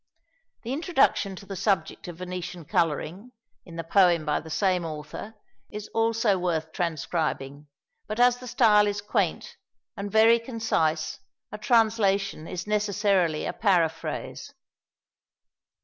The 0.63 0.73
introduction 0.73 1.35
to 1.35 1.45
the 1.45 1.55
subject 1.55 2.07
of 2.07 2.17
Venetian 2.17 2.65
colouring, 2.65 3.33
in 3.67 3.75
the 3.75 3.83
poem 3.83 4.25
by 4.25 4.39
the 4.39 4.49
same 4.49 4.83
author, 4.83 5.35
is 5.69 5.89
also 5.89 6.39
worth 6.39 6.71
transcribing, 6.71 7.67
but 8.07 8.19
as 8.19 8.37
the 8.39 8.47
style 8.47 8.87
is 8.87 8.99
quaint 8.99 9.57
and 9.95 10.11
very 10.11 10.39
concise, 10.39 11.19
a 11.51 11.59
translation 11.59 12.47
is 12.47 12.65
necessarily 12.65 13.45
a 13.45 13.53
paraphrase. 13.53 14.55